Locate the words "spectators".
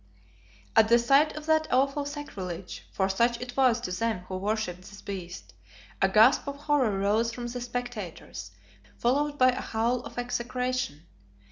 7.61-8.49